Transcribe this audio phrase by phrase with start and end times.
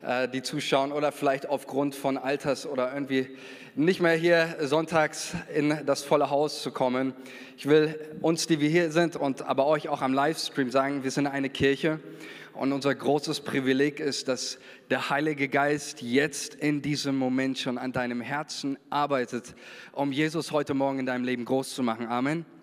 [0.00, 3.28] äh, die zuschauen oder vielleicht aufgrund von Alters oder irgendwie
[3.74, 7.14] nicht mehr hier sonntags in das volle Haus zu kommen.
[7.56, 11.10] Ich will uns, die wir hier sind und aber euch auch am Livestream sagen, wir
[11.10, 11.98] sind eine Kirche
[12.54, 14.58] und unser großes Privileg ist, dass
[14.90, 19.54] der Heilige Geist jetzt in diesem Moment schon an deinem Herzen arbeitet,
[19.92, 22.06] um Jesus heute Morgen in deinem Leben groß zu machen.
[22.06, 22.57] Amen.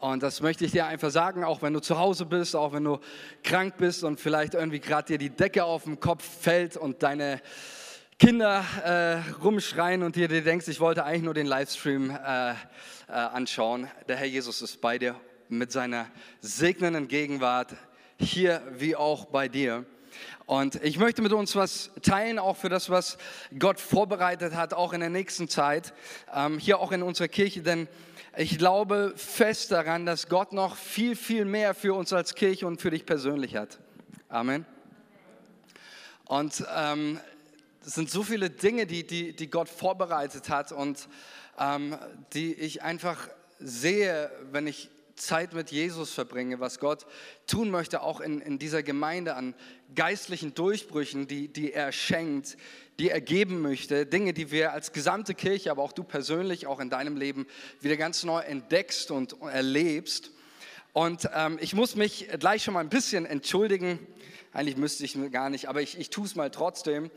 [0.00, 2.84] Und das möchte ich dir einfach sagen, auch wenn du zu Hause bist, auch wenn
[2.84, 2.98] du
[3.42, 7.40] krank bist und vielleicht irgendwie gerade dir die Decke auf den Kopf fällt und deine
[8.18, 12.54] Kinder äh, rumschreien und dir, dir denkst, ich wollte eigentlich nur den Livestream äh, äh,
[13.08, 13.88] anschauen.
[14.08, 15.16] Der Herr Jesus ist bei dir
[15.48, 16.06] mit seiner
[16.40, 17.74] segnenden Gegenwart
[18.18, 19.84] hier wie auch bei dir.
[20.46, 23.18] Und ich möchte mit uns was teilen, auch für das, was
[23.58, 25.94] Gott vorbereitet hat, auch in der nächsten Zeit,
[26.34, 27.88] ähm, hier auch in unserer Kirche, denn
[28.36, 32.80] ich glaube fest daran, dass Gott noch viel, viel mehr für uns als Kirche und
[32.80, 33.78] für dich persönlich hat.
[34.28, 34.66] Amen.
[36.26, 37.20] Und ähm,
[37.84, 41.08] es sind so viele Dinge, die, die, die Gott vorbereitet hat und
[41.58, 41.96] ähm,
[42.32, 47.06] die ich einfach sehe, wenn ich Zeit mit Jesus verbringe, was Gott
[47.46, 49.54] tun möchte, auch in, in dieser Gemeinde an
[49.94, 52.56] geistlichen Durchbrüchen, die, die er schenkt,
[52.98, 56.80] die er geben möchte, Dinge, die wir als gesamte Kirche, aber auch du persönlich, auch
[56.80, 57.46] in deinem Leben
[57.80, 60.30] wieder ganz neu entdeckst und erlebst.
[60.92, 63.98] Und ähm, ich muss mich gleich schon mal ein bisschen entschuldigen.
[64.54, 67.10] Eigentlich müsste ich gar nicht, aber ich, ich tue es mal trotzdem.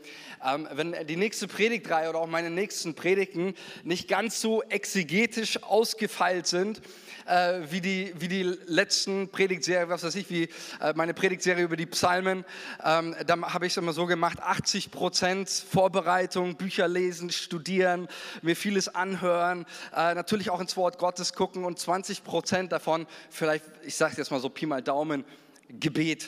[0.44, 6.48] Ähm, wenn die nächste Predigtreihe oder auch meine nächsten Predigten nicht ganz so exegetisch ausgefeilt
[6.48, 6.82] sind,
[7.26, 10.48] äh, wie, die, wie die letzten Predigtserien, was weiß ich, wie
[10.80, 12.44] äh, meine Predigtserie über die Psalmen.
[12.84, 18.08] Ähm, da habe ich es immer so gemacht, 80 Prozent Vorbereitung, Bücher lesen, studieren,
[18.42, 23.64] mir vieles anhören, äh, natürlich auch ins Wort Gottes gucken und 20 Prozent davon, vielleicht,
[23.84, 25.24] ich sage jetzt mal so Pi mal Daumen,
[25.68, 26.26] Gebet.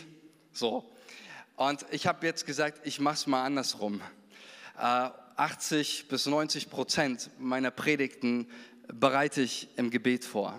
[0.53, 0.89] So.
[1.61, 4.01] Und ich habe jetzt gesagt, ich mache es mal andersrum.
[4.77, 8.49] 80 bis 90 Prozent meiner Predigten
[8.89, 10.59] bereite ich im Gebet vor.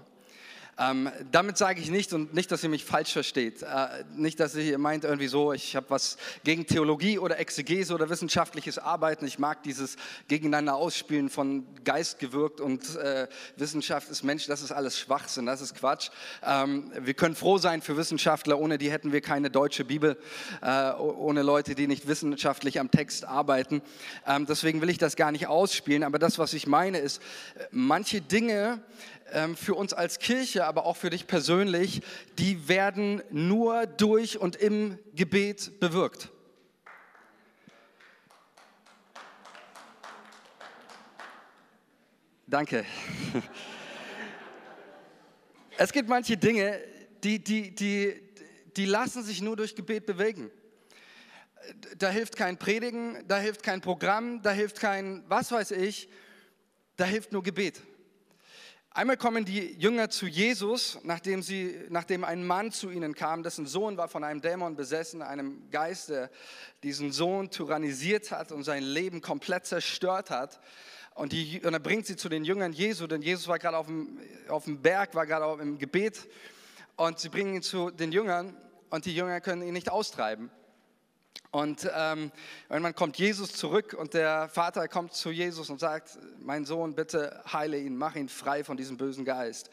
[0.77, 3.61] Ähm, damit sage ich nicht und nicht, dass ihr mich falsch versteht.
[3.61, 8.09] Äh, nicht, dass ihr meint irgendwie so, ich habe was gegen Theologie oder Exegese oder
[8.09, 9.25] wissenschaftliches Arbeiten.
[9.27, 13.27] Ich mag dieses Gegeneinander ausspielen von Geist gewirkt und äh,
[13.57, 14.47] Wissenschaft ist Mensch.
[14.47, 16.09] Das ist alles Schwachsinn, das ist Quatsch.
[16.43, 18.57] Ähm, wir können froh sein für Wissenschaftler.
[18.57, 20.17] Ohne die hätten wir keine deutsche Bibel,
[20.61, 23.81] äh, ohne Leute, die nicht wissenschaftlich am Text arbeiten.
[24.25, 26.03] Ähm, deswegen will ich das gar nicht ausspielen.
[26.03, 27.21] Aber das, was ich meine, ist,
[27.55, 28.81] äh, manche Dinge
[29.55, 32.01] für uns als Kirche, aber auch für dich persönlich,
[32.37, 36.29] die werden nur durch und im Gebet bewirkt.
[42.47, 42.85] Danke.
[45.77, 46.79] Es gibt manche Dinge,
[47.23, 48.21] die, die, die,
[48.77, 50.51] die lassen sich nur durch Gebet bewegen.
[51.97, 56.07] Da hilft kein Predigen, da hilft kein Programm, da hilft kein was weiß ich,
[56.97, 57.81] da hilft nur Gebet.
[58.93, 63.65] Einmal kommen die Jünger zu Jesus, nachdem, sie, nachdem ein Mann zu ihnen kam, dessen
[63.65, 66.29] Sohn war von einem Dämon besessen, einem Geist, der
[66.83, 70.59] diesen Sohn tyrannisiert hat und sein Leben komplett zerstört hat.
[71.15, 73.87] Und, die, und er bringt sie zu den Jüngern Jesu, denn Jesus war gerade auf
[73.87, 74.19] dem,
[74.49, 76.27] auf dem Berg, war gerade im Gebet.
[76.97, 78.57] Und sie bringen ihn zu den Jüngern
[78.89, 80.51] und die Jünger können ihn nicht austreiben.
[81.51, 82.31] Und ähm,
[82.69, 87.43] irgendwann kommt Jesus zurück und der Vater kommt zu Jesus und sagt, mein Sohn, bitte
[87.51, 89.69] heile ihn, mach ihn frei von diesem bösen Geist.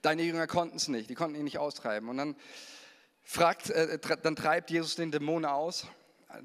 [0.00, 2.08] Deine Jünger konnten es nicht, die konnten ihn nicht austreiben.
[2.08, 2.36] Und dann,
[3.22, 5.86] fragt, äh, dann treibt Jesus den Dämon aus.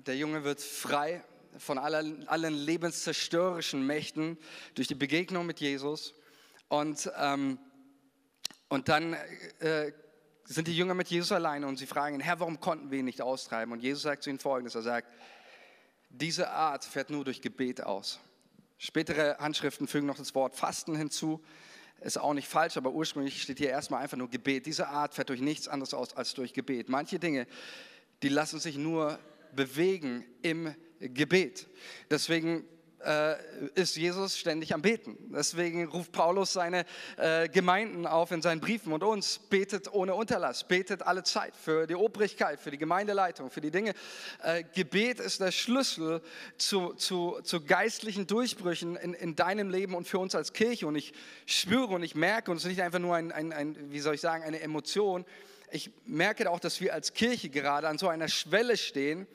[0.05, 1.23] Der Junge wird frei
[1.57, 4.37] von allen, allen lebenszerstörerischen Mächten
[4.75, 6.13] durch die Begegnung mit Jesus.
[6.67, 7.57] Und, ähm,
[8.67, 9.13] und dann
[9.59, 9.93] äh,
[10.45, 13.05] sind die Jünger mit Jesus alleine und sie fragen ihn, Herr, warum konnten wir ihn
[13.05, 13.71] nicht austreiben?
[13.71, 15.07] Und Jesus sagt zu ihnen folgendes, er sagt,
[16.09, 18.19] diese Art fährt nur durch Gebet aus.
[18.77, 21.41] Spätere Handschriften fügen noch das Wort Fasten hinzu.
[22.01, 24.65] Ist auch nicht falsch, aber ursprünglich steht hier erstmal einfach nur Gebet.
[24.65, 26.89] Diese Art fährt durch nichts anderes aus als durch Gebet.
[26.89, 27.47] Manche Dinge,
[28.21, 29.19] die lassen sich nur
[29.55, 31.67] bewegen im Gebet.
[32.09, 32.65] Deswegen
[33.05, 33.35] äh,
[33.75, 35.17] ist Jesus ständig am Beten.
[35.33, 36.85] Deswegen ruft Paulus seine
[37.17, 41.87] äh, Gemeinden auf in seinen Briefen und uns, betet ohne Unterlass, betet alle Zeit für
[41.87, 43.93] die Obrigkeit, für die Gemeindeleitung, für die Dinge.
[44.41, 46.21] Äh, Gebet ist der Schlüssel
[46.57, 50.87] zu, zu, zu geistlichen Durchbrüchen in, in deinem Leben und für uns als Kirche.
[50.87, 51.13] Und ich
[51.45, 54.15] spüre und ich merke, und es ist nicht einfach nur ein, ein, ein wie soll
[54.15, 55.25] ich sagen, eine Emotion,
[55.73, 59.25] ich merke auch, dass wir als Kirche gerade an so einer Schwelle stehen,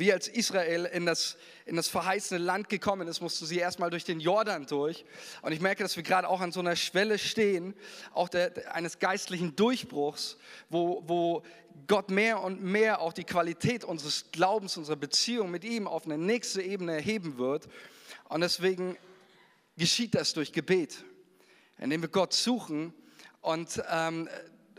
[0.00, 1.36] wie als Israel in das,
[1.66, 5.04] in das verheißene Land gekommen ist, musste sie erstmal durch den Jordan durch.
[5.42, 7.74] Und ich merke, dass wir gerade auch an so einer Schwelle stehen,
[8.14, 10.38] auch der, eines geistlichen Durchbruchs,
[10.70, 11.42] wo, wo
[11.86, 16.16] Gott mehr und mehr auch die Qualität unseres Glaubens, unserer Beziehung mit ihm auf eine
[16.16, 17.68] nächste Ebene erheben wird.
[18.30, 18.96] Und deswegen
[19.76, 21.04] geschieht das durch Gebet,
[21.78, 22.94] indem wir Gott suchen
[23.42, 24.30] und ähm,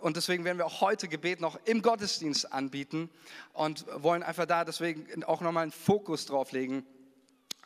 [0.01, 3.09] und deswegen werden wir auch heute Gebet noch im Gottesdienst anbieten
[3.53, 6.85] und wollen einfach da deswegen auch nochmal einen Fokus drauf legen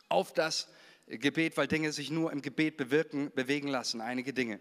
[0.08, 0.68] auf das
[1.06, 4.60] Gebet, weil Dinge sich nur im Gebet bewirken, bewegen lassen, einige Dinge.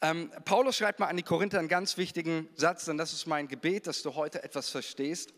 [0.00, 3.48] Ähm, Paulus schreibt mal an die Korinther einen ganz wichtigen Satz, denn das ist mein
[3.48, 5.32] Gebet, dass du heute etwas verstehst,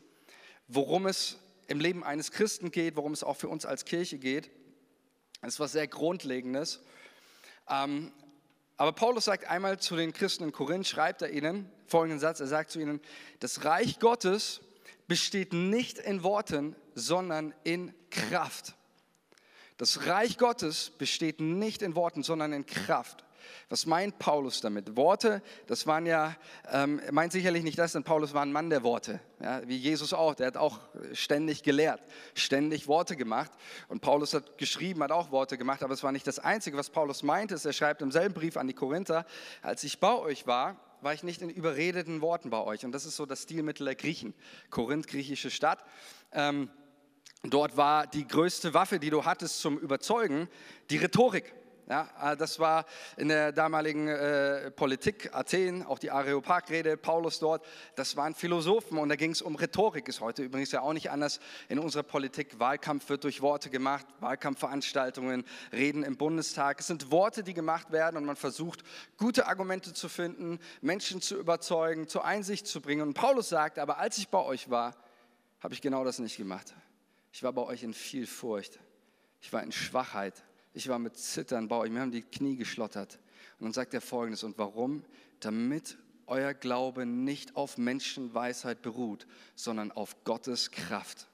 [0.69, 4.51] worum es im Leben eines Christen geht, worum es auch für uns als Kirche geht.
[5.41, 6.81] Das ist was sehr Grundlegendes.
[7.69, 8.13] Ähm,
[8.77, 12.47] aber Paulus sagt einmal zu den Christen in Korinth, schreibt er ihnen folgenden Satz, er
[12.47, 13.01] sagt zu ihnen,
[13.41, 14.61] das Reich Gottes
[15.07, 18.75] besteht nicht in Worten, sondern in Kraft.
[19.77, 23.24] Das Reich Gottes besteht nicht in Worten, sondern in Kraft.
[23.69, 24.97] Was meint Paulus damit?
[24.97, 26.37] Worte, das waren ja,
[26.71, 30.13] ähm, meint sicherlich nicht das, denn Paulus war ein Mann der Worte, ja, wie Jesus
[30.13, 30.35] auch.
[30.35, 30.81] Der hat auch
[31.13, 32.01] ständig gelehrt,
[32.35, 33.53] ständig Worte gemacht.
[33.89, 36.91] Und Paulus hat geschrieben, hat auch Worte gemacht, aber es war nicht das Einzige, was
[36.91, 37.59] Paulus meinte.
[37.63, 39.27] Er schreibt im selben Brief an die Korinther,
[39.63, 42.85] als ich bei euch war, war ich nicht in überredeten Worten bei euch.
[42.85, 44.35] Und das ist so das Stilmittel der Griechen.
[44.71, 45.85] Korinth, griechische Stadt.
[46.33, 46.71] Ähm,
[47.43, 50.49] dort war die größte Waffe, die du hattest zum Überzeugen,
[50.91, 51.55] die Rhetorik.
[51.87, 52.87] Ja, äh, das war
[53.19, 57.63] in der damaligen äh, Politik Athen, auch die Areopag-Rede, Paulus dort,
[57.95, 61.11] das waren Philosophen und da ging es um Rhetorik, ist heute übrigens ja auch nicht
[61.11, 62.59] anders in unserer Politik.
[62.59, 66.81] Wahlkampf wird durch Worte gemacht, Wahlkampfveranstaltungen, Reden im Bundestag.
[66.81, 68.83] Es sind Worte, die gemacht werden und man versucht,
[69.19, 73.03] gute Argumente zu finden, Menschen zu überzeugen, zur Einsicht zu bringen.
[73.03, 74.97] Und Paulus sagt, aber als ich bei euch war,
[75.61, 76.75] habe ich genau das nicht gemacht.
[77.31, 78.79] Ich war bei euch in viel Furcht,
[79.43, 80.43] ich war in Schwachheit
[80.75, 83.21] ich war mit Zittern bei euch, mir haben die Knie geschlottert.
[83.59, 85.05] Und dann sagt er folgendes, und warum?
[85.41, 91.29] Damit euer Glaube nicht auf Menschenweisheit beruht, sondern auf Gottes Kraft.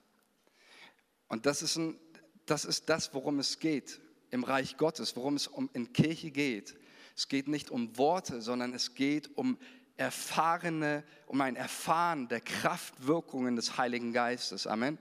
[1.28, 1.96] Und das ist, ein,
[2.44, 4.00] das ist das, worum es geht
[4.30, 6.76] im Reich Gottes, worum es um in Kirche geht.
[7.16, 9.58] Es geht nicht um Worte, sondern es geht um
[9.96, 14.66] erfahrene, um ein Erfahren der Kraftwirkungen des Heiligen Geistes.
[14.66, 14.98] Amen.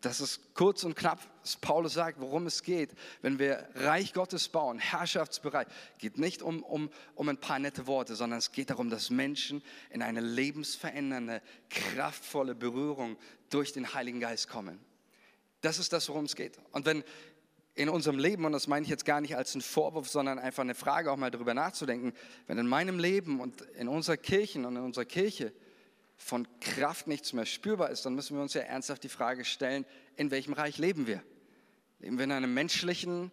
[0.00, 2.94] Das ist kurz und knapp, was Paulus sagt, worum es geht.
[3.20, 5.66] Wenn wir Reich Gottes bauen, Herrschaftsbereich,
[5.98, 9.62] geht nicht um, um, um ein paar nette Worte, sondern es geht darum, dass Menschen
[9.90, 13.18] in eine lebensverändernde, kraftvolle Berührung
[13.50, 14.80] durch den Heiligen Geist kommen.
[15.60, 16.58] Das ist das, worum es geht.
[16.72, 17.04] Und wenn
[17.74, 20.62] in unserem Leben, und das meine ich jetzt gar nicht als einen Vorwurf, sondern einfach
[20.62, 22.14] eine Frage, auch mal darüber nachzudenken,
[22.46, 25.52] wenn in meinem Leben und in unserer Kirche und in unserer Kirche
[26.20, 29.86] von Kraft nichts mehr spürbar ist, dann müssen wir uns ja ernsthaft die Frage stellen,
[30.16, 31.22] in welchem Reich leben wir?
[31.98, 33.32] Leben wir in einem menschlichen,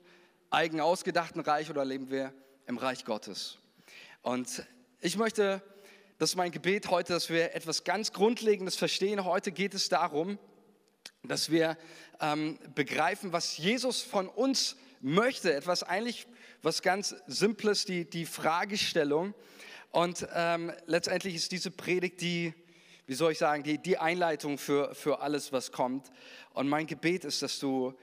[0.49, 2.33] eigen ausgedachten Reich oder leben wir
[2.65, 3.57] im Reich Gottes?
[4.21, 4.65] Und
[5.01, 5.61] ich möchte,
[6.17, 9.25] das ist mein Gebet heute, dass wir etwas ganz Grundlegendes verstehen.
[9.25, 10.39] Heute geht es darum,
[11.23, 11.77] dass wir
[12.21, 15.53] ähm, begreifen, was Jesus von uns möchte.
[15.53, 16.25] Etwas eigentlich,
[16.61, 19.35] was ganz Simples, die, die Fragestellung.
[19.91, 22.53] Und ähm, letztendlich ist diese Predigt die
[23.07, 26.11] wie soll ich sagen, die, die Einleitung für, für alles, was kommt.
[26.53, 27.97] Und mein Gebet ist, dass du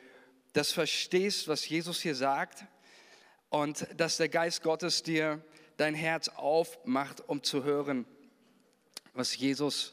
[0.55, 2.65] das verstehst, was Jesus hier sagt
[3.51, 5.45] und dass der Geist Gottes dir
[5.77, 8.06] dein Herz aufmacht, um zu hören,
[9.12, 9.93] was Jesus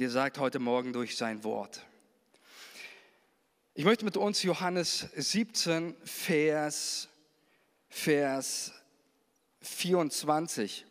[0.00, 1.86] dir sagt heute Morgen durch sein Wort.
[3.74, 7.08] Ich möchte mit uns Johannes 17, Vers,
[7.88, 8.72] Vers
[9.60, 10.86] 24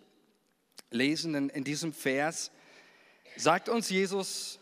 [0.91, 1.33] lesen.
[1.33, 2.51] Denn in diesem Vers
[3.39, 4.59] sagt uns Jesus,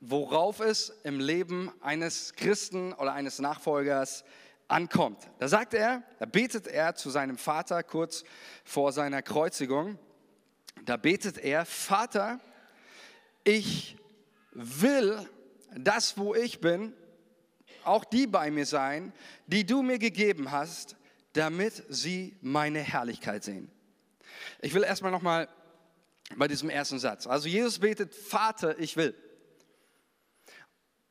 [0.00, 4.24] worauf es im Leben eines Christen oder eines Nachfolgers
[4.68, 5.26] ankommt.
[5.38, 8.24] Da sagt er, da betet er zu seinem Vater kurz
[8.64, 9.98] vor seiner Kreuzigung.
[10.84, 12.40] Da betet er, Vater,
[13.42, 13.96] ich
[14.52, 15.18] will
[15.74, 16.92] das, wo ich bin,
[17.84, 19.12] auch die bei mir sein,
[19.46, 20.96] die du mir gegeben hast,
[21.32, 23.70] damit sie meine Herrlichkeit sehen.
[24.60, 25.48] Ich will erstmal nochmal
[26.36, 27.26] bei diesem ersten Satz.
[27.26, 29.14] Also Jesus betet, Vater, ich will.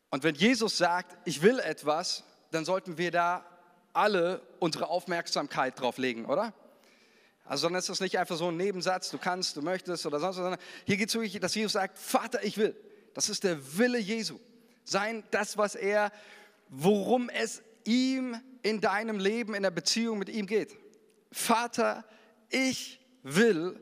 [0.09, 3.45] Und wenn Jesus sagt, ich will etwas, dann sollten wir da
[3.93, 6.53] alle unsere Aufmerksamkeit drauf legen, oder?
[7.45, 10.37] Also dann ist das nicht einfach so ein Nebensatz, du kannst, du möchtest oder sonst
[10.37, 12.75] was, sondern hier geht es wirklich, dass Jesus sagt, Vater, ich will.
[13.13, 14.39] Das ist der Wille Jesu.
[14.83, 16.11] Sein, das, was er,
[16.69, 20.75] worum es ihm in deinem Leben, in der Beziehung mit ihm geht.
[21.31, 22.05] Vater,
[22.49, 23.79] ich will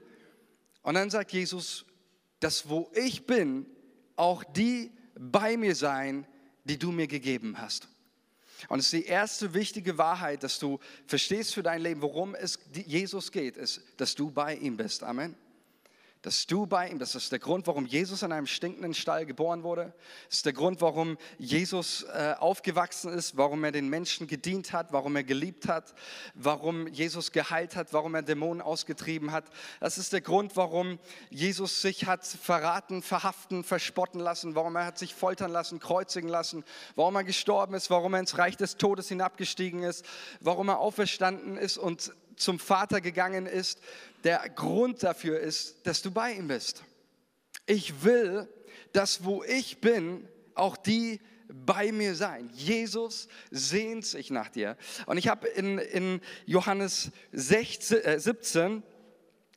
[0.83, 1.85] und dann sagt Jesus,
[2.39, 3.65] dass wo ich bin,
[4.15, 6.25] auch die bei mir sein,
[6.63, 7.87] die du mir gegeben hast.
[8.67, 12.59] Und es ist die erste wichtige Wahrheit, dass du verstehst für dein Leben, worum es
[12.73, 15.03] Jesus geht, ist, dass du bei ihm bist.
[15.03, 15.35] Amen
[16.21, 19.63] dass du bei ihm, das ist der Grund, warum Jesus in einem stinkenden Stall geboren
[19.63, 19.93] wurde.
[20.27, 24.93] Das ist der Grund, warum Jesus äh, aufgewachsen ist, warum er den Menschen gedient hat,
[24.93, 25.95] warum er geliebt hat,
[26.35, 29.45] warum Jesus geheilt hat, warum er Dämonen ausgetrieben hat.
[29.79, 30.99] Das ist der Grund, warum
[31.31, 36.63] Jesus sich hat verraten, verhaften, verspotten lassen, warum er hat sich foltern lassen, kreuzigen lassen,
[36.95, 40.05] warum er gestorben ist, warum er ins Reich des Todes hinabgestiegen ist,
[40.39, 43.79] warum er auferstanden ist und zum Vater gegangen ist,
[44.23, 46.83] der Grund dafür ist, dass du bei ihm bist.
[47.65, 48.47] Ich will,
[48.93, 52.49] dass wo ich bin, auch die bei mir sein.
[52.53, 54.77] Jesus sehnt sich nach dir.
[55.05, 58.83] Und ich habe in, in Johannes 16, äh, 17,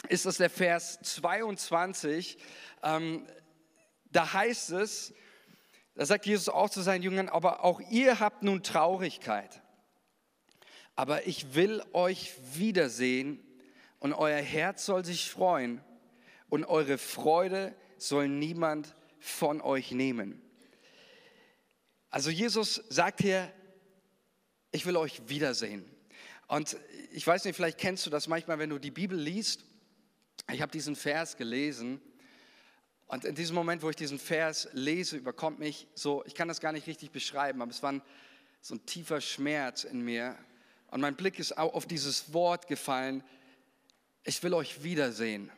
[0.08, 2.36] ist das der Vers 22,
[2.82, 3.26] ähm,
[4.10, 5.14] da heißt es,
[5.94, 9.62] da sagt Jesus auch zu seinen Jüngern, aber auch ihr habt nun Traurigkeit
[10.96, 13.43] aber ich will euch wiedersehen
[14.04, 15.80] und euer Herz soll sich freuen
[16.50, 20.42] und eure Freude soll niemand von euch nehmen.
[22.10, 23.50] Also Jesus sagt hier,
[24.72, 25.86] ich will euch wiedersehen.
[26.48, 26.76] Und
[27.12, 29.64] ich weiß nicht, vielleicht kennst du das manchmal, wenn du die Bibel liest.
[30.52, 31.98] Ich habe diesen Vers gelesen
[33.06, 36.60] und in diesem Moment, wo ich diesen Vers lese, überkommt mich so, ich kann das
[36.60, 38.02] gar nicht richtig beschreiben, aber es war ein,
[38.60, 40.36] so ein tiefer Schmerz in mir,
[40.88, 43.24] und mein Blick ist auch auf dieses Wort gefallen,
[44.24, 45.50] ich will euch wiedersehen.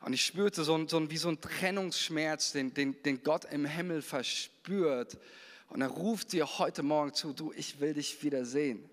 [0.00, 4.02] Und ich spürte so, so wie so ein Trennungsschmerz, den, den, den Gott im Himmel
[4.02, 5.18] verspürt.
[5.68, 8.88] Und er ruft dir heute Morgen zu, du, ich will dich wiedersehen.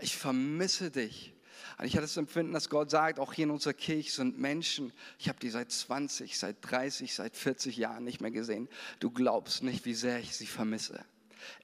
[0.00, 1.32] Ich vermisse dich.
[1.78, 4.92] Und ich hatte das Empfinden, dass Gott sagt, auch hier in unserer Kirche sind Menschen,
[5.18, 8.68] ich habe die seit 20, seit 30, seit 40 Jahren nicht mehr gesehen.
[9.00, 11.04] Du glaubst nicht, wie sehr ich sie vermisse.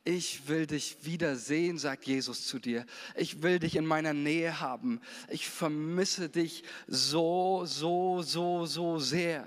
[0.04, 2.86] Ich will dich wiedersehen, sagt Jesus zu dir.
[3.16, 5.00] Ich will dich in meiner Nähe haben.
[5.28, 9.46] Ich vermisse dich so, so, so, so sehr.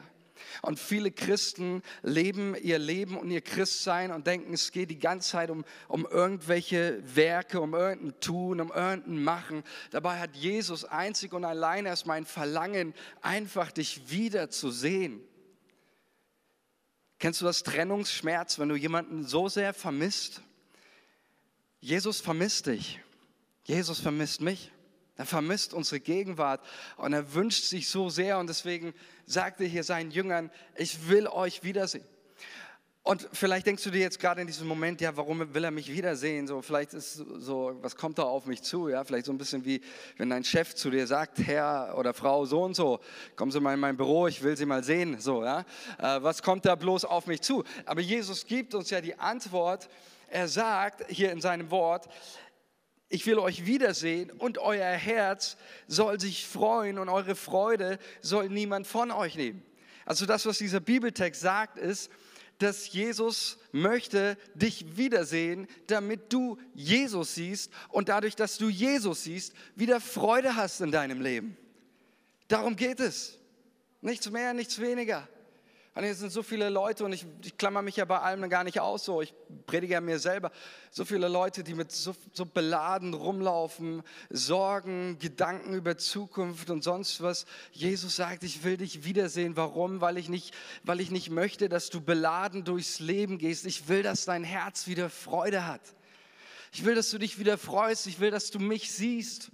[0.62, 5.32] Und viele Christen leben ihr Leben und ihr Christsein und denken, es geht die ganze
[5.32, 9.64] Zeit um, um irgendwelche Werke, um irgendein Tun, um irgendein Machen.
[9.92, 15.22] Dabei hat Jesus einzig und allein erst mein Verlangen, einfach dich wiederzusehen.
[17.20, 20.42] Kennst du das Trennungsschmerz, wenn du jemanden so sehr vermisst?
[21.80, 23.00] Jesus vermisst dich.
[23.64, 24.72] Jesus vermisst mich.
[25.18, 26.62] Er vermisst unsere Gegenwart
[26.98, 28.94] und er wünscht sich so sehr und deswegen
[29.26, 32.06] sagt er hier seinen Jüngern, ich will euch wiedersehen.
[33.08, 35.92] Und vielleicht denkst du dir jetzt gerade in diesem Moment, ja, warum will er mich
[35.92, 36.48] wiedersehen?
[36.48, 38.90] So, vielleicht ist so, was kommt da auf mich zu?
[38.90, 39.80] Ja, vielleicht so ein bisschen wie,
[40.18, 43.00] wenn dein Chef zu dir sagt, Herr oder Frau so und so,
[43.36, 45.20] kommen Sie mal in mein Büro, ich will Sie mal sehen.
[45.20, 45.60] So, ja,
[46.00, 47.64] äh, was kommt da bloß auf mich zu?
[47.86, 49.88] Aber Jesus gibt uns ja die Antwort.
[50.28, 52.10] Er sagt hier in seinem Wort,
[53.08, 55.58] ich will euch wiedersehen und euer Herz
[55.88, 59.64] soll sich freuen und eure Freude soll niemand von euch nehmen.
[60.06, 62.10] Also das, was dieser Bibeltext sagt, ist,
[62.60, 69.54] dass Jesus möchte dich wiedersehen, damit du Jesus siehst und dadurch, dass du Jesus siehst,
[69.76, 71.58] wieder Freude hast in deinem Leben.
[72.48, 73.38] Darum geht es.
[74.02, 75.28] Nichts mehr, nichts weniger.
[75.96, 78.66] Und hier sind so viele Leute und ich, ich klammer mich ja bei allem gar
[78.66, 79.22] nicht aus so.
[79.22, 79.34] Ich
[79.66, 80.52] predige ja mir selber.
[80.92, 87.24] So viele Leute, die mit so, so beladen rumlaufen, Sorgen, Gedanken über Zukunft und sonst
[87.24, 87.46] was.
[87.72, 89.56] Jesus sagt, ich will dich wiedersehen.
[89.56, 90.02] Warum?
[90.02, 93.66] Weil ich nicht, weil ich nicht möchte, dass du beladen durchs Leben gehst.
[93.66, 95.96] Ich will, dass dein Herz wieder Freude hat.
[96.74, 98.06] Ich will, dass du dich wieder freust.
[98.08, 99.50] Ich will, dass du mich siehst.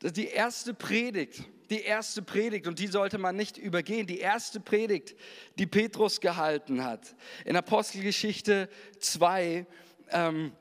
[0.00, 4.18] Das ist die erste Predigt die erste Predigt, und die sollte man nicht übergehen, die
[4.18, 5.16] erste Predigt,
[5.58, 7.14] die Petrus gehalten hat.
[7.44, 8.68] In Apostelgeschichte
[9.00, 9.66] 2,
[10.10, 10.52] ähm,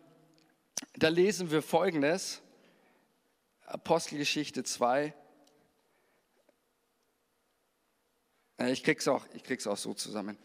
[0.94, 2.42] da lesen wir Folgendes.
[3.66, 5.14] Apostelgeschichte 2.
[8.58, 10.38] Äh, ich krieg's auch, ich krieg's auch so zusammen.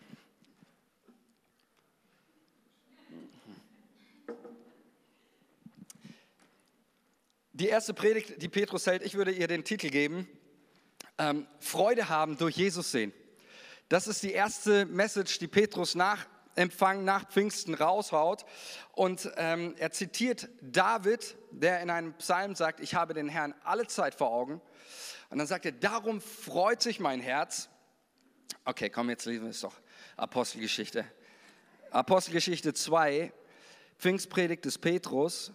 [7.52, 10.26] Die erste Predigt, die Petrus hält, ich würde ihr den Titel geben,
[11.20, 13.12] ähm, Freude haben durch Jesus sehen.
[13.88, 18.44] Das ist die erste Message, die Petrus nach Empfang, nach Pfingsten raushaut.
[18.92, 23.86] Und ähm, er zitiert David, der in einem Psalm sagt, ich habe den Herrn alle
[23.86, 24.60] Zeit vor Augen.
[25.28, 27.68] Und dann sagt er, darum freut sich mein Herz.
[28.64, 29.74] Okay, komm, jetzt lesen wir es doch.
[30.16, 31.04] Apostelgeschichte.
[31.90, 33.32] Apostelgeschichte 2,
[33.98, 35.52] Pfingstpredigt des Petrus.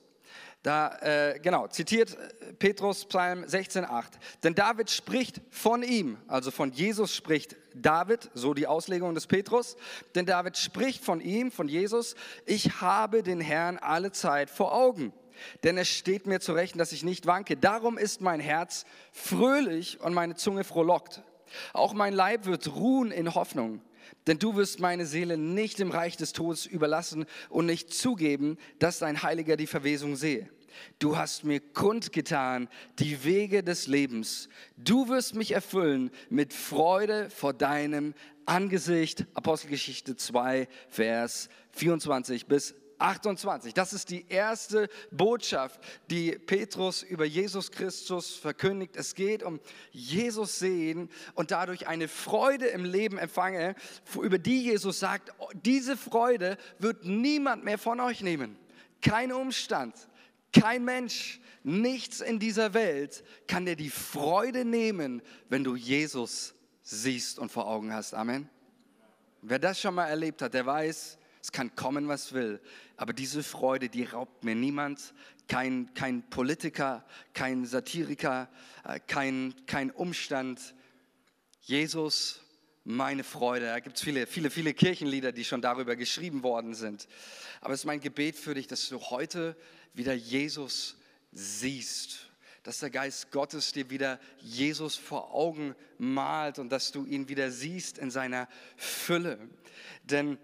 [0.63, 4.05] Da, äh, genau, zitiert äh, Petrus Psalm 16,8.
[4.43, 9.77] Denn David spricht von ihm, also von Jesus spricht David, so die Auslegung des Petrus.
[10.15, 12.15] Denn David spricht von ihm, von Jesus,
[12.47, 15.13] ich habe den Herrn alle Zeit vor Augen.
[15.63, 17.57] Denn es steht mir zu Rechten, dass ich nicht wanke.
[17.57, 21.21] Darum ist mein Herz fröhlich und meine Zunge frohlockt.
[21.73, 23.81] Auch mein Leib wird ruhen in Hoffnung.
[24.27, 28.99] Denn du wirst meine Seele nicht im Reich des Todes überlassen und nicht zugeben, dass
[28.99, 30.49] dein Heiliger die Verwesung sehe.
[30.99, 32.67] Du hast mir kundgetan
[32.99, 34.49] die Wege des Lebens.
[34.77, 38.13] Du wirst mich erfüllen mit Freude vor deinem
[38.45, 39.25] Angesicht.
[39.33, 43.73] Apostelgeschichte 2, Vers 24 bis 28.
[43.73, 48.95] Das ist die erste Botschaft, die Petrus über Jesus Christus verkündigt.
[48.95, 49.59] Es geht um
[49.91, 53.75] Jesus sehen und dadurch eine Freude im Leben empfangen,
[54.21, 58.57] über die Jesus sagt, diese Freude wird niemand mehr von euch nehmen.
[59.01, 59.95] Kein Umstand,
[60.51, 67.39] kein Mensch, nichts in dieser Welt kann dir die Freude nehmen, wenn du Jesus siehst
[67.39, 68.13] und vor Augen hast.
[68.13, 68.49] Amen.
[69.41, 72.59] Wer das schon mal erlebt hat, der weiß, es kann kommen, was will.
[72.97, 75.13] Aber diese Freude, die raubt mir niemand.
[75.47, 78.49] Kein, kein Politiker, kein Satiriker,
[78.83, 80.73] äh, kein, kein Umstand.
[81.61, 82.41] Jesus,
[82.85, 83.65] meine Freude.
[83.65, 87.07] Da gibt es viele, viele, viele Kirchenlieder, die schon darüber geschrieben worden sind.
[87.61, 89.57] Aber es ist mein Gebet für dich, dass du heute
[89.93, 90.97] wieder Jesus
[91.31, 92.29] siehst,
[92.63, 97.51] dass der Geist Gottes dir wieder Jesus vor Augen malt und dass du ihn wieder
[97.51, 98.47] siehst in seiner
[98.77, 99.39] Fülle.
[100.03, 100.37] Denn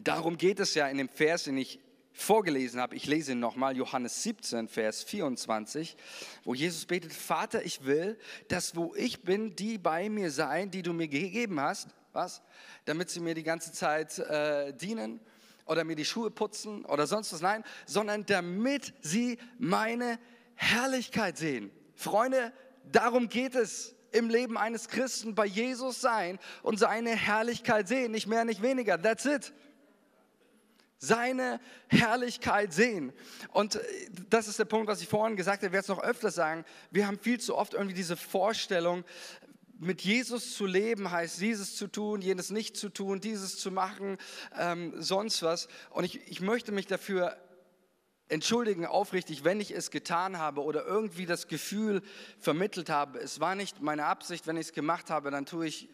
[0.00, 1.80] darum geht es ja in dem Vers, den ich
[2.14, 2.94] vorgelesen habe.
[2.94, 5.96] Ich lese ihn nochmal, Johannes 17, Vers 24,
[6.44, 10.82] wo Jesus betet, Vater, ich will, dass wo ich bin, die bei mir sein, die
[10.82, 11.88] du mir gegeben hast.
[12.12, 12.42] Was?
[12.84, 15.18] Damit sie mir die ganze Zeit äh, dienen
[15.66, 20.20] oder mir die Schuhe putzen oder sonst was, nein, sondern damit sie meine
[20.54, 21.72] Herrlichkeit sehen.
[21.96, 22.52] Freunde,
[22.92, 28.28] darum geht es im Leben eines Christen, bei Jesus sein und seine Herrlichkeit sehen, nicht
[28.28, 29.52] mehr, nicht weniger, that's it.
[31.06, 33.12] Seine Herrlichkeit sehen.
[33.52, 33.80] Und äh,
[34.30, 36.64] das ist der Punkt, was ich vorhin gesagt habe, ich werde es noch öfter sagen.
[36.90, 39.04] Wir haben viel zu oft irgendwie diese Vorstellung,
[39.80, 44.18] mit Jesus zu leben heißt, dieses zu tun, jenes nicht zu tun, dieses zu machen,
[44.58, 45.68] ähm, sonst was.
[45.90, 47.36] Und ich, ich möchte mich dafür
[48.28, 52.02] entschuldigen, aufrichtig, wenn ich es getan habe oder irgendwie das Gefühl
[52.38, 53.18] vermittelt habe.
[53.18, 55.88] Es war nicht meine Absicht, wenn ich es gemacht habe, dann tue ich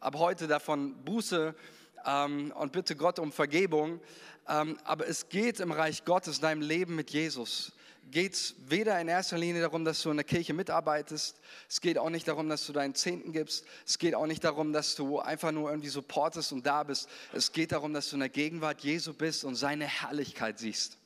[0.00, 1.54] ab heute davon Buße
[2.06, 4.00] ähm, und bitte Gott um Vergebung.
[4.48, 7.72] Ähm, aber es geht im Reich Gottes, deinem Leben mit Jesus
[8.10, 11.40] geht es weder in erster Linie darum, dass du in der Kirche mitarbeitest.
[11.68, 13.64] Es geht auch nicht darum, dass du deinen Zehnten gibst.
[13.86, 17.08] Es geht auch nicht darum, dass du einfach nur irgendwie supportest und da bist.
[17.32, 20.98] Es geht darum, dass du in der Gegenwart Jesu bist und seine Herrlichkeit siehst.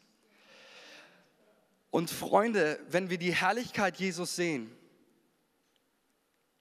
[1.90, 4.70] Und Freunde, wenn wir die Herrlichkeit Jesus sehen,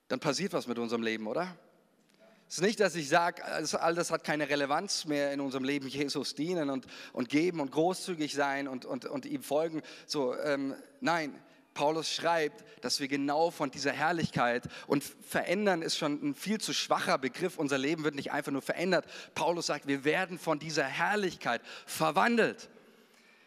[0.08, 1.56] dann passiert was mit unserem Leben, oder?
[2.50, 5.88] Es ist nicht, dass ich sage, all das hat keine Relevanz mehr in unserem Leben,
[5.88, 9.84] Jesus dienen und, und geben und großzügig sein und, und, und ihm folgen.
[10.08, 11.40] So, ähm, nein,
[11.76, 16.74] Paulus schreibt, dass wir genau von dieser Herrlichkeit und verändern ist schon ein viel zu
[16.74, 17.60] schwacher Begriff.
[17.60, 19.06] Unser Leben wird nicht einfach nur verändert.
[19.36, 22.68] Paulus sagt, wir werden von dieser Herrlichkeit verwandelt.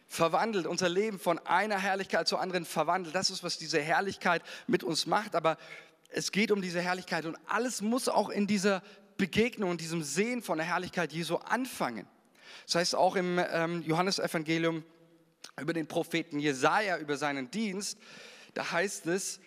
[0.07, 3.17] Verwandelt, unser Leben von einer Herrlichkeit zur anderen verwandelt.
[3.17, 5.35] Das ist, was diese Herrlichkeit mit uns macht.
[5.35, 5.59] Aber
[6.13, 8.83] es geht um diese Herrlichkeit und alles muss auch in dieser
[9.17, 12.07] Begegnung, in diesem Sehen von der Herrlichkeit Jesu anfangen.
[12.67, 14.85] Das heißt auch im ähm, Johannesevangelium
[15.61, 17.99] über den Propheten Jesaja, über seinen Dienst,
[18.55, 19.41] da heißt es,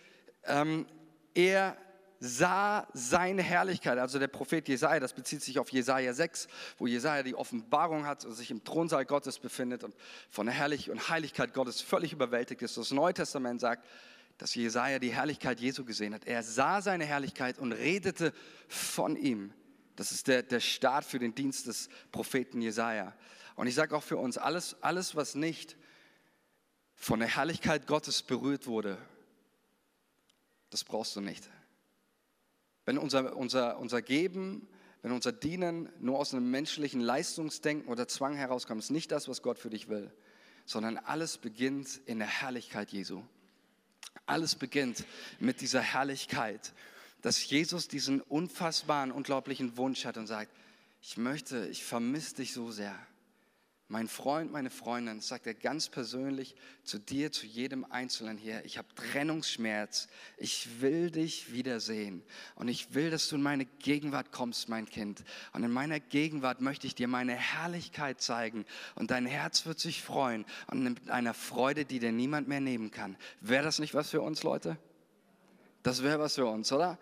[0.45, 0.85] ähm,
[1.33, 1.77] er
[2.19, 6.47] sah seine Herrlichkeit, also der Prophet Jesaja, das bezieht sich auf Jesaja 6,
[6.77, 9.93] wo Jesaja die Offenbarung hat und sich im Thronsaal Gottes befindet und
[10.29, 12.77] von der Herrlichkeit und Heiligkeit Gottes völlig überwältigt ist.
[12.77, 13.85] Das Neue Testament sagt,
[14.37, 16.25] dass Jesaja die Herrlichkeit Jesu gesehen hat.
[16.25, 18.33] Er sah seine Herrlichkeit und redete
[18.67, 19.53] von ihm.
[19.95, 23.13] Das ist der, der Start für den Dienst des Propheten Jesaja.
[23.55, 25.77] Und ich sage auch für uns, alles, alles, was nicht
[26.95, 28.97] von der Herrlichkeit Gottes berührt wurde,
[30.69, 31.49] das brauchst du nicht.
[32.83, 34.67] Wenn unser, unser, unser Geben,
[35.01, 39.41] wenn unser Dienen nur aus einem menschlichen Leistungsdenken oder Zwang herauskommt, ist nicht das, was
[39.41, 40.11] Gott für dich will,
[40.65, 43.23] sondern alles beginnt in der Herrlichkeit Jesu.
[44.25, 45.03] Alles beginnt
[45.39, 46.73] mit dieser Herrlichkeit,
[47.21, 50.51] dass Jesus diesen unfassbaren, unglaublichen Wunsch hat und sagt,
[51.01, 52.95] ich möchte, ich vermisse dich so sehr.
[53.87, 58.79] Mein Freund, meine Freundin, sagt er ganz persönlich zu dir, zu jedem Einzelnen hier, ich
[58.79, 62.23] habe Trennungsschmerz, ich will dich wiedersehen
[62.55, 65.23] und ich will, dass du in meine Gegenwart kommst, mein Kind.
[65.53, 70.01] Und in meiner Gegenwart möchte ich dir meine Herrlichkeit zeigen und dein Herz wird sich
[70.01, 73.15] freuen und mit einer Freude, die dir niemand mehr nehmen kann.
[73.39, 74.77] Wäre das nicht was für uns, Leute?
[75.83, 76.97] Das wäre was für uns, oder?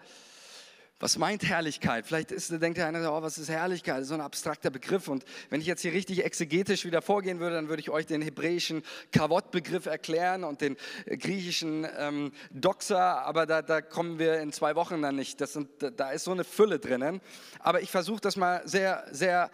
[0.99, 2.05] Was meint Herrlichkeit?
[2.05, 3.95] Vielleicht ist, denkt der eine, oh, was ist Herrlichkeit?
[3.95, 5.07] Das ist so ein abstrakter Begriff.
[5.07, 8.21] Und wenn ich jetzt hier richtig exegetisch wieder vorgehen würde, dann würde ich euch den
[8.21, 14.53] hebräischen Kavot-Begriff erklären und den äh, griechischen ähm, Doxa, aber da, da kommen wir in
[14.53, 15.45] zwei Wochen dann nicht.
[15.45, 17.21] Sind, da ist so eine Fülle drinnen.
[17.59, 19.51] Aber ich versuche das mal sehr, sehr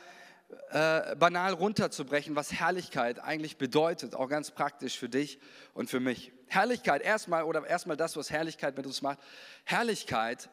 [0.72, 5.40] äh, banal runterzubrechen, was Herrlichkeit eigentlich bedeutet, auch ganz praktisch für dich
[5.74, 6.32] und für mich.
[6.48, 9.20] Herrlichkeit erstmal oder erstmal das, was Herrlichkeit mit uns macht.
[9.64, 10.50] Herrlichkeit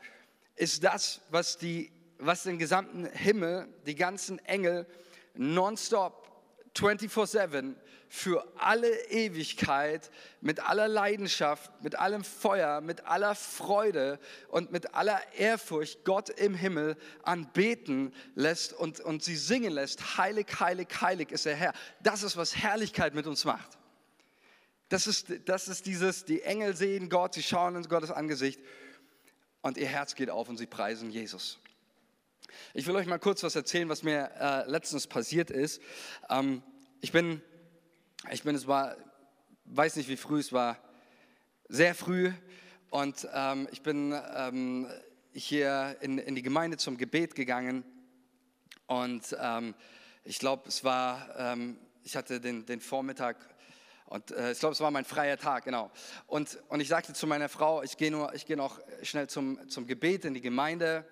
[0.57, 4.87] ist das, was, die, was den gesamten Himmel, die ganzen Engel
[5.35, 6.27] nonstop
[6.75, 7.75] 24/7
[8.09, 15.21] für alle Ewigkeit mit aller Leidenschaft, mit allem Feuer, mit aller Freude und mit aller
[15.35, 20.19] Ehrfurcht Gott im Himmel anbeten lässt und, und sie singen lässt.
[20.19, 21.73] Heilig, heilig, heilig ist der Herr.
[22.01, 23.77] Das ist, was Herrlichkeit mit uns macht.
[24.88, 28.61] Das ist, das ist dieses, die Engel sehen Gott, sie schauen in Gottes Angesicht
[29.67, 31.59] und ihr Herz geht auf und sie preisen Jesus.
[32.73, 35.83] Ich will euch mal kurz was erzählen, was mir äh, letztens passiert ist.
[36.31, 36.63] Ähm,
[37.01, 37.43] ich bin,
[38.31, 38.97] ich bin, es war,
[39.65, 40.79] weiß nicht wie früh es war,
[41.69, 42.33] sehr früh
[42.91, 44.89] und ähm, ich bin ähm,
[45.33, 47.83] hier in, in die Gemeinde zum Gebet gegangen
[48.87, 49.75] und ähm,
[50.23, 53.37] ich glaube, es war, ähm, ich hatte den, den Vormittag
[54.07, 55.90] und äh, ich glaube, es war mein freier Tag, genau.
[56.27, 58.11] Und, und ich sagte zu meiner Frau, ich gehe
[58.47, 61.05] geh noch schnell zum, zum Gebet in die Gemeinde.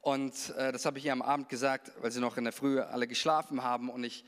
[0.00, 2.80] Und äh, das habe ich ihr am Abend gesagt, weil sie noch in der Früh
[2.80, 3.88] alle geschlafen haben.
[3.88, 4.24] Und ich,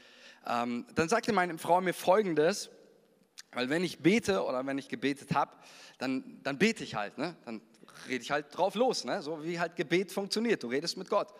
[0.46, 2.70] ähm, dann sagte meine Frau mir Folgendes,
[3.52, 5.52] weil wenn ich bete oder wenn ich gebetet habe,
[5.98, 7.34] dann, dann bete ich halt, ne?
[7.44, 7.60] dann
[8.08, 9.22] rede ich halt drauf los, ne?
[9.22, 11.32] so wie halt Gebet funktioniert, du redest mit Gott.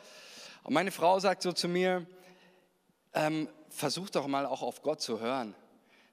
[0.64, 2.06] Und meine Frau sagt so zu mir,
[3.12, 5.54] ähm, versuch doch mal auch auf Gott zu hören.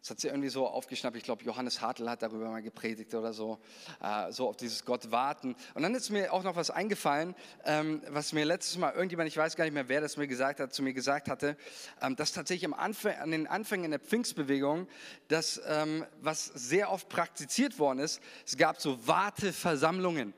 [0.06, 1.18] Das hat sie irgendwie so aufgeschnappt.
[1.18, 3.58] Ich glaube, Johannes Hartl hat darüber mal gepredigt oder so,
[4.04, 5.56] äh, so auf dieses Gott warten.
[5.74, 9.36] Und dann ist mir auch noch was eingefallen, ähm, was mir letztes Mal irgendjemand, ich
[9.36, 11.58] weiß gar nicht mehr, wer das mir gesagt hat, zu mir gesagt hatte,
[12.04, 14.88] ähm, dass tatsächlich am Anfang, an den Anfängen der Pfingstbewegung,
[15.28, 20.36] das, ähm, was sehr oft praktiziert worden ist, es gab so Warteversammlungen.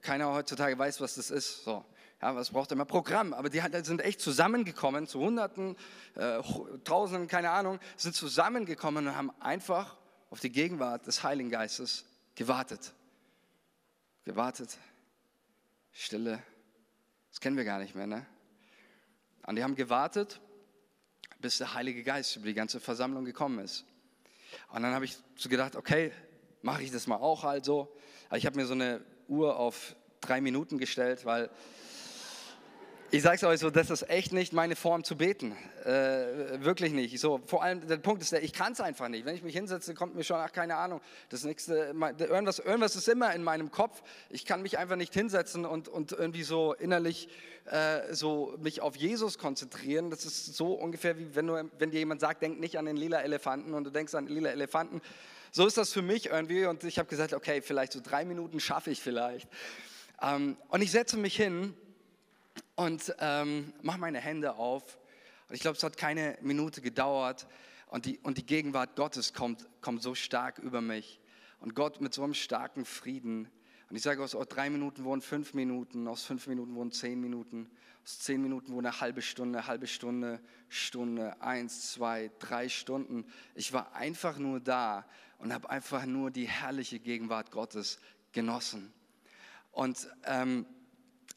[0.00, 1.64] Keiner heutzutage weiß, was das ist.
[1.64, 1.84] So.
[2.22, 3.34] Ja, was braucht immer Programm?
[3.34, 5.76] Aber die sind echt zusammengekommen, zu Hunderten,
[6.14, 6.40] äh,
[6.84, 9.96] Tausenden, keine Ahnung, sind zusammengekommen und haben einfach
[10.30, 12.04] auf die Gegenwart des Heiligen Geistes
[12.36, 12.92] gewartet.
[14.24, 14.78] Gewartet.
[15.90, 16.40] Stille.
[17.30, 18.24] Das kennen wir gar nicht mehr, ne?
[19.44, 20.40] Und die haben gewartet,
[21.40, 23.84] bis der Heilige Geist über die ganze Versammlung gekommen ist.
[24.68, 26.12] Und dann habe ich so gedacht, okay,
[26.62, 27.92] mache ich das mal auch also.
[28.32, 31.50] ich habe mir so eine Uhr auf drei Minuten gestellt, weil
[33.14, 35.54] ich sage es euch so, das ist echt nicht meine Form zu beten.
[35.84, 37.20] Äh, wirklich nicht.
[37.20, 39.26] So, vor allem, der Punkt ist der, ich kann es einfach nicht.
[39.26, 43.08] Wenn ich mich hinsetze, kommt mir schon, ach, keine Ahnung, das nächste, irgendwas, irgendwas ist
[43.08, 44.02] immer in meinem Kopf.
[44.30, 47.28] Ich kann mich einfach nicht hinsetzen und, und irgendwie so innerlich
[47.66, 50.08] äh, so mich auf Jesus konzentrieren.
[50.08, 52.96] Das ist so ungefähr wie wenn, du, wenn dir jemand sagt, denk nicht an den
[52.96, 55.02] lila Elefanten und du denkst an lila Elefanten.
[55.50, 58.58] So ist das für mich irgendwie und ich habe gesagt, okay, vielleicht so drei Minuten
[58.58, 59.50] schaffe ich vielleicht.
[60.22, 61.74] Ähm, und ich setze mich hin
[62.74, 64.98] und ähm, mache meine Hände auf.
[65.48, 67.46] Und ich glaube, es hat keine Minute gedauert
[67.86, 71.20] und die, und die Gegenwart Gottes kommt, kommt so stark über mich.
[71.60, 73.48] Und Gott mit so einem starken Frieden.
[73.88, 77.70] Und ich sage, aus drei Minuten wurden fünf Minuten, aus fünf Minuten wurden zehn Minuten,
[78.02, 83.26] aus zehn Minuten wurde eine halbe Stunde, halbe Stunde, Stunde, eins, zwei, drei Stunden.
[83.54, 85.06] Ich war einfach nur da
[85.38, 88.00] und habe einfach nur die herrliche Gegenwart Gottes
[88.32, 88.92] genossen.
[89.70, 90.66] Und ähm,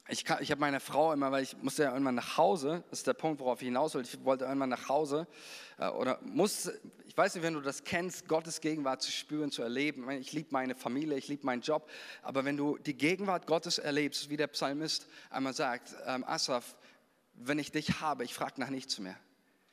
[0.08, 3.08] ich, ich habe meine Frau immer, weil ich musste ja irgendwann nach Hause, das ist
[3.08, 5.28] der Punkt, worauf ich hinaus will, ich wollte irgendwann nach Hause
[5.80, 6.72] äh, oder muss,
[7.06, 10.10] ich weiß nicht, wenn du das kennst, Gottes Gegenwart zu spüren, zu erleben.
[10.12, 11.90] Ich liebe meine Familie, ich liebe meinen Job,
[12.22, 16.76] aber wenn du die Gegenwart Gottes erlebst, wie der Psalmist einmal sagt, ähm, Asaf,
[17.34, 19.18] wenn ich dich habe, ich frage nach nichts mehr.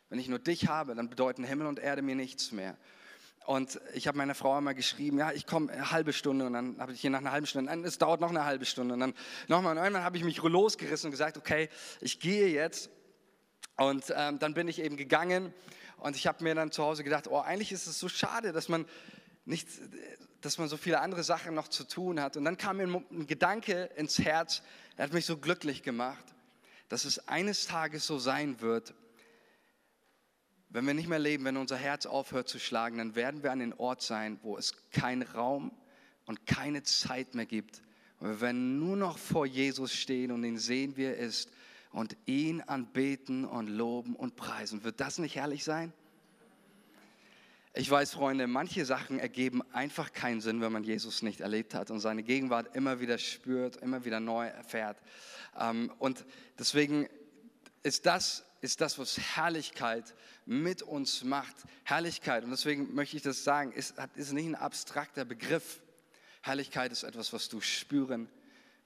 [0.08, 2.76] Wenn ich nur dich habe, dann bedeuten Himmel und Erde mir nichts mehr.
[3.46, 6.46] Und ich habe meiner Frau einmal geschrieben, ja, ich komme eine halbe Stunde.
[6.46, 8.94] Und dann habe ich hier nach einer halben Stunde, es dauert noch eine halbe Stunde.
[8.94, 9.14] Und dann
[9.48, 11.68] nochmal und irgendwann habe ich mich losgerissen und gesagt, okay,
[12.00, 12.90] ich gehe jetzt.
[13.76, 15.52] Und ähm, dann bin ich eben gegangen.
[15.98, 18.68] Und ich habe mir dann zu Hause gedacht, oh, eigentlich ist es so schade, dass
[18.68, 18.87] man
[19.44, 19.68] nicht,
[20.40, 22.37] dass man so viele andere Sachen noch zu tun hat.
[22.37, 24.62] Und dann kam mir ein Gedanke ins Herz,
[24.96, 26.24] er hat mich so glücklich gemacht,
[26.88, 28.94] dass es eines Tages so sein wird,
[30.72, 33.58] wenn wir nicht mehr leben, wenn unser Herz aufhört zu schlagen, dann werden wir an
[33.58, 35.70] den Ort sein, wo es keinen Raum
[36.24, 37.82] und keine Zeit mehr gibt.
[38.18, 41.50] Und wir werden nur noch vor Jesus stehen und ihn sehen, wie er ist
[41.90, 44.82] und ihn anbeten und loben und preisen.
[44.82, 45.92] Wird das nicht herrlich sein?
[47.74, 51.90] Ich weiß, Freunde, manche Sachen ergeben einfach keinen Sinn, wenn man Jesus nicht erlebt hat
[51.90, 54.98] und seine Gegenwart immer wieder spürt, immer wieder neu erfährt.
[55.58, 56.24] Ähm, und
[56.58, 57.08] deswegen
[57.82, 60.14] ist das, ist das, was Herrlichkeit
[60.46, 61.55] mit uns macht.
[61.85, 65.81] Herrlichkeit, und deswegen möchte ich das sagen, ist, ist nicht ein abstrakter Begriff.
[66.42, 68.28] Herrlichkeit ist etwas, was du spüren,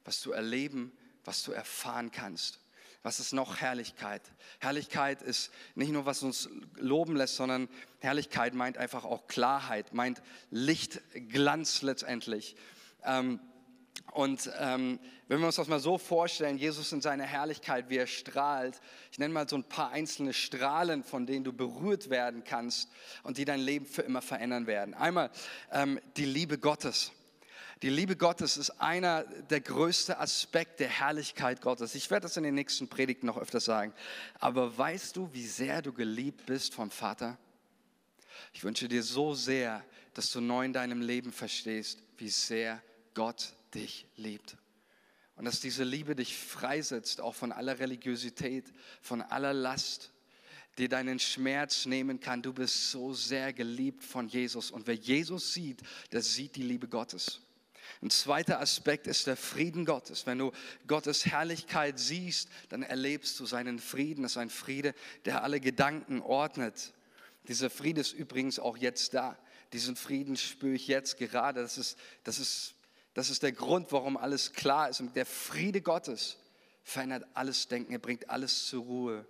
[0.04, 0.92] was du erleben,
[1.24, 2.60] was du erfahren kannst.
[3.02, 4.22] Was ist noch Herrlichkeit?
[4.58, 7.68] Herrlichkeit ist nicht nur, was uns loben lässt, sondern
[8.00, 12.56] Herrlichkeit meint einfach auch Klarheit, meint Licht, Glanz letztendlich.
[13.04, 13.40] Ähm,
[14.12, 18.06] und ähm, wenn wir uns das mal so vorstellen, Jesus in seiner Herrlichkeit, wie er
[18.06, 22.88] strahlt, ich nenne mal so ein paar einzelne Strahlen, von denen du berührt werden kannst
[23.24, 24.94] und die dein Leben für immer verändern werden.
[24.94, 25.30] Einmal
[25.72, 27.12] ähm, die Liebe Gottes.
[27.82, 31.94] Die Liebe Gottes ist einer der größten Aspekte der Herrlichkeit Gottes.
[31.94, 33.92] Ich werde das in den nächsten Predigten noch öfter sagen.
[34.38, 37.36] Aber weißt du, wie sehr du geliebt bist vom Vater?
[38.54, 42.80] Ich wünsche dir so sehr, dass du neu in deinem Leben verstehst, wie sehr
[43.12, 44.56] Gott dich liebt.
[45.36, 50.12] Und dass diese Liebe dich freisetzt, auch von aller Religiosität, von aller Last,
[50.78, 52.42] die deinen Schmerz nehmen kann.
[52.42, 54.70] Du bist so sehr geliebt von Jesus.
[54.70, 55.80] Und wer Jesus sieht,
[56.12, 57.40] der sieht die Liebe Gottes.
[58.02, 60.26] Ein zweiter Aspekt ist der Frieden Gottes.
[60.26, 60.52] Wenn du
[60.86, 64.22] Gottes Herrlichkeit siehst, dann erlebst du seinen Frieden.
[64.22, 66.92] Das ist ein Friede, der alle Gedanken ordnet.
[67.48, 69.38] Dieser Friede ist übrigens auch jetzt da.
[69.72, 71.62] Diesen Frieden spüre ich jetzt gerade.
[71.62, 72.74] Das ist, das ist,
[73.16, 75.00] das ist der Grund, warum alles klar ist.
[75.00, 76.36] Und der Friede Gottes
[76.84, 77.92] verändert alles Denken.
[77.92, 79.26] Er bringt alles zur Ruhe.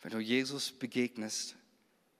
[0.00, 1.56] Wenn du Jesus begegnest,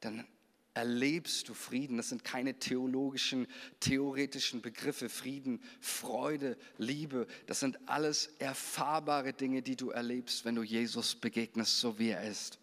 [0.01, 0.27] dann
[0.75, 1.97] erlebst du Frieden.
[1.97, 3.47] Das sind keine theologischen,
[3.79, 5.09] theoretischen Begriffe.
[5.09, 11.79] Frieden, Freude, Liebe, das sind alles erfahrbare Dinge, die du erlebst, wenn du Jesus begegnest,
[11.79, 12.59] so wie er ist.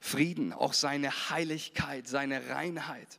[0.00, 3.18] Frieden, auch seine Heiligkeit, seine Reinheit.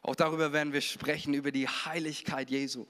[0.00, 2.86] Auch darüber werden wir sprechen, über die Heiligkeit Jesu.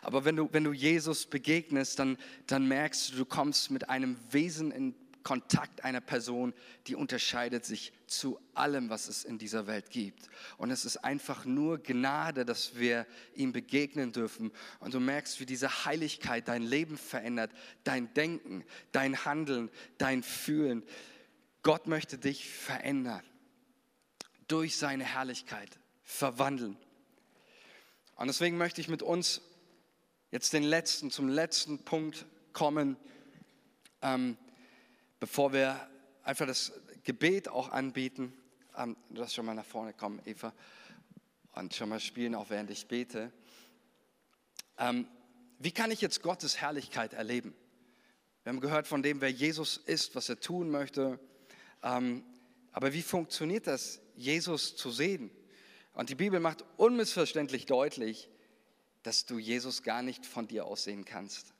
[0.00, 4.16] Aber wenn du, wenn du Jesus begegnest, dann, dann merkst du, du kommst mit einem
[4.30, 6.52] Wesen in Kontakt einer Person,
[6.86, 10.28] die unterscheidet sich zu allem, was es in dieser Welt gibt.
[10.58, 14.52] Und es ist einfach nur Gnade, dass wir ihm begegnen dürfen.
[14.80, 17.52] Und du merkst, wie diese Heiligkeit dein Leben verändert,
[17.84, 20.82] dein Denken, dein Handeln, dein Fühlen.
[21.62, 23.22] Gott möchte dich verändern,
[24.48, 26.76] durch seine Herrlichkeit verwandeln.
[28.16, 29.40] Und deswegen möchte ich mit uns
[30.32, 32.96] jetzt den letzten, zum letzten Punkt kommen.
[34.00, 34.36] Ähm,
[35.20, 35.78] bevor wir
[36.24, 36.72] einfach das
[37.04, 38.32] Gebet auch anbieten,
[38.76, 40.52] ähm, du darfst schon mal nach vorne kommen, Eva,
[41.54, 43.30] und schon mal spielen, auch während ich bete.
[44.78, 45.06] Ähm,
[45.58, 47.54] wie kann ich jetzt Gottes Herrlichkeit erleben?
[48.42, 51.20] Wir haben gehört von dem, wer Jesus ist, was er tun möchte.
[51.82, 52.24] Ähm,
[52.72, 55.30] aber wie funktioniert das, Jesus zu sehen?
[55.92, 58.30] Und die Bibel macht unmissverständlich deutlich,
[59.02, 61.54] dass du Jesus gar nicht von dir aussehen kannst.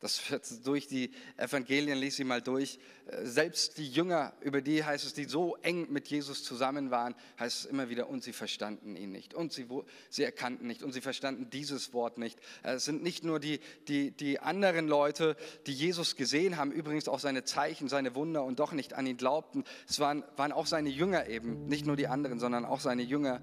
[0.00, 2.78] Das wird durch die Evangelien, lese sie mal durch.
[3.06, 7.16] Äh, selbst die Jünger, über die heißt es, die so eng mit Jesus zusammen waren,
[7.40, 9.34] heißt es immer wieder, und sie verstanden ihn nicht.
[9.34, 9.66] Und sie,
[10.08, 10.84] sie erkannten nicht.
[10.84, 12.38] Und sie verstanden dieses Wort nicht.
[12.62, 13.58] Äh, es sind nicht nur die,
[13.88, 18.60] die, die anderen Leute, die Jesus gesehen haben, übrigens auch seine Zeichen, seine Wunder und
[18.60, 19.64] doch nicht an ihn glaubten.
[19.88, 23.42] Es waren, waren auch seine Jünger eben, nicht nur die anderen, sondern auch seine Jünger,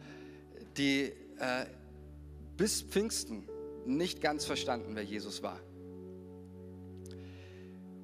[0.77, 1.65] die äh,
[2.57, 3.47] bis Pfingsten
[3.85, 5.59] nicht ganz verstanden, wer Jesus war.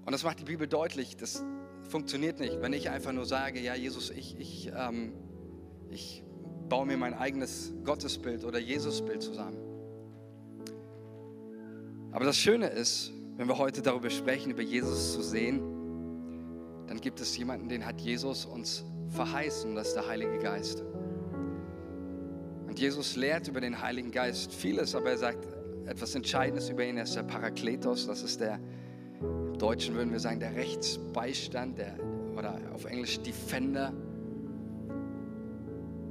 [0.05, 1.43] Und das macht die Bibel deutlich, das
[1.89, 5.13] funktioniert nicht, wenn ich einfach nur sage, ja Jesus, ich, ich, ähm,
[5.89, 6.23] ich
[6.69, 9.57] baue mir mein eigenes Gottesbild oder Jesusbild zusammen.
[12.11, 15.61] Aber das Schöne ist, wenn wir heute darüber sprechen, über Jesus zu sehen,
[16.87, 20.83] dann gibt es jemanden, den hat Jesus uns verheißen, das ist der Heilige Geist.
[22.81, 25.47] Jesus lehrt über den Heiligen Geist vieles, aber er sagt
[25.85, 28.59] etwas Entscheidendes über ihn, er ist der Parakletos, das ist der,
[29.59, 31.95] Deutschen würden wir sagen, der Rechtsbeistand der,
[32.35, 33.93] oder auf Englisch Defender.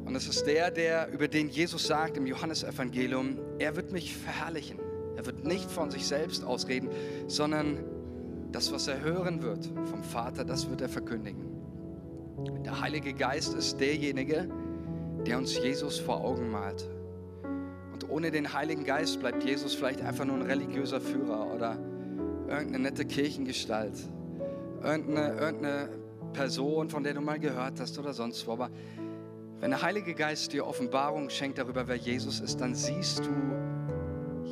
[0.05, 4.79] Und es ist der, der, über den Jesus sagt im Johannesevangelium, er wird mich verherrlichen.
[5.17, 6.89] Er wird nicht von sich selbst ausreden,
[7.27, 7.79] sondern
[8.53, 11.45] das, was er hören wird vom Vater, das wird er verkündigen.
[12.65, 14.49] Der Heilige Geist ist derjenige,
[15.27, 16.89] der uns Jesus vor Augen malt.
[17.93, 21.79] Und ohne den Heiligen Geist bleibt Jesus vielleicht einfach nur ein religiöser Führer oder
[22.49, 23.95] irgendeine nette Kirchengestalt,
[24.83, 25.89] irgendeine, irgendeine
[26.33, 28.53] Person, von der du mal gehört hast oder sonst wo.
[28.53, 28.71] Aber
[29.61, 33.31] wenn der Heilige Geist dir Offenbarung schenkt darüber, wer Jesus ist, dann siehst du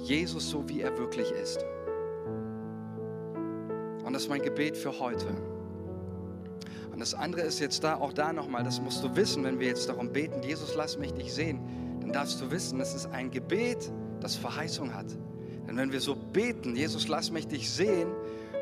[0.05, 1.65] Jesus so, wie er wirklich ist.
[4.05, 5.27] Und das ist mein Gebet für heute.
[6.99, 9.69] Und das andere ist jetzt da, auch da nochmal, das musst du wissen, wenn wir
[9.69, 11.61] jetzt darum beten, Jesus, lass mich dich sehen,
[12.01, 15.07] dann darfst du wissen, es ist ein Gebet, das Verheißung hat.
[15.69, 18.09] Denn wenn wir so beten, Jesus, lass mich dich sehen,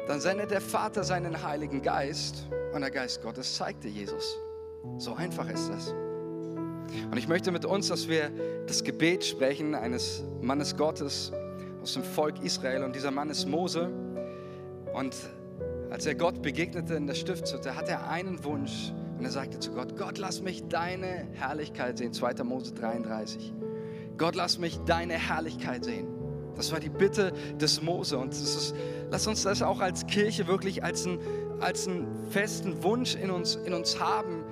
[0.06, 4.36] dann sendet der Vater seinen Heiligen Geist und der Geist Gottes zeigt dir Jesus.
[4.98, 5.94] So einfach ist das.
[7.10, 8.30] Und ich möchte mit uns, dass wir
[8.66, 11.32] das Gebet sprechen eines Mannes Gottes
[11.80, 13.90] aus dem Volk Israel und dieser Mann ist Mose.
[14.92, 15.16] Und
[15.90, 19.72] als er Gott begegnete in der Stiftshütte, hat er einen Wunsch und er sagte zu
[19.72, 22.12] Gott, Gott, lass mich deine Herrlichkeit sehen.
[22.12, 22.34] 2.
[22.44, 23.52] Mose 33.
[24.18, 26.06] Gott, lass mich deine Herrlichkeit sehen.
[26.56, 28.18] Das war die Bitte des Mose.
[28.18, 28.74] Und ist,
[29.10, 31.18] lass uns das auch als Kirche wirklich als, ein,
[31.60, 34.42] als einen festen Wunsch in uns, in uns haben.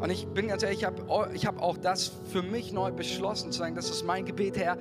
[0.00, 3.52] Und ich bin ganz ehrlich, ich habe ich hab auch das für mich neu beschlossen,
[3.52, 4.76] zu sagen, das ist mein Gebet, Herr.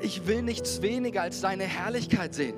[0.00, 2.56] Ich will nichts weniger als deine Herrlichkeit sehen.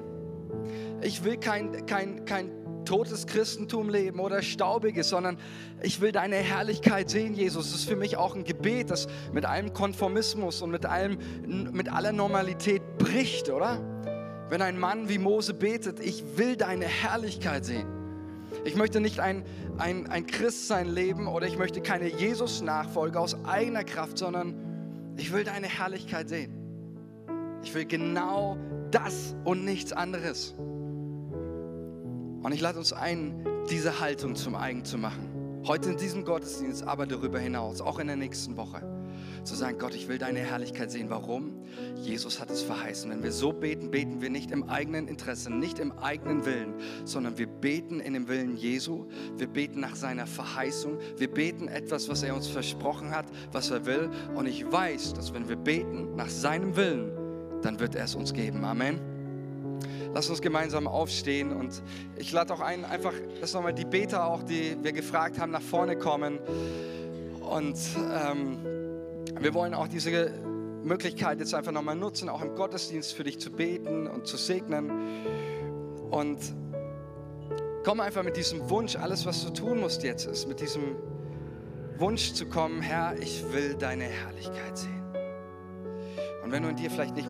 [1.01, 2.51] Ich will kein, kein, kein
[2.89, 5.37] totes Christentum leben oder staubiges, sondern
[5.83, 7.71] ich will deine Herrlichkeit sehen, Jesus.
[7.71, 11.19] Das ist für mich auch ein Gebet, das mit allem Konformismus und mit, allem,
[11.73, 13.79] mit aller Normalität bricht, oder?
[14.49, 17.87] Wenn ein Mann wie Mose betet, ich will deine Herrlichkeit sehen.
[18.65, 19.45] Ich möchte nicht ein,
[19.77, 24.55] ein, ein Christsein leben oder ich möchte keine Jesus-Nachfolge aus eigener Kraft, sondern
[25.19, 26.55] ich will deine Herrlichkeit sehen.
[27.63, 28.57] Ich will genau
[28.91, 30.55] das und nichts anderes.
[32.43, 35.29] Und ich lade uns ein, diese Haltung zum eigen zu machen.
[35.67, 38.83] Heute in diesem Gottesdienst, aber darüber hinaus, auch in der nächsten Woche.
[39.45, 41.11] Zu sagen, Gott, ich will deine Herrlichkeit sehen.
[41.11, 41.63] Warum?
[41.97, 43.11] Jesus hat es verheißen.
[43.11, 46.75] Wenn wir so beten, beten wir nicht im eigenen Interesse, nicht im eigenen Willen,
[47.05, 49.07] sondern wir beten in dem Willen Jesu.
[49.37, 50.99] Wir beten nach seiner Verheißung.
[51.17, 54.11] Wir beten etwas, was er uns versprochen hat, was er will.
[54.35, 57.11] Und ich weiß, dass wenn wir beten nach seinem Willen,
[57.63, 58.65] dann wird er es uns geben.
[58.65, 59.18] Amen.
[60.19, 61.81] Lass uns gemeinsam aufstehen und
[62.17, 65.63] ich lade auch ein, einfach, dass nochmal die Beter auch, die wir gefragt haben, nach
[65.63, 66.41] vorne kommen.
[67.41, 68.59] Und ähm,
[69.39, 70.33] wir wollen auch diese
[70.83, 74.91] Möglichkeit jetzt einfach nochmal nutzen, auch im Gottesdienst für dich zu beten und zu segnen.
[76.11, 76.41] Und
[77.85, 80.97] komm einfach mit diesem Wunsch, alles was du tun musst jetzt ist, mit diesem
[81.97, 84.99] Wunsch zu kommen, Herr, ich will deine Herrlichkeit sehen.
[86.43, 87.27] Und wenn du in dir vielleicht nicht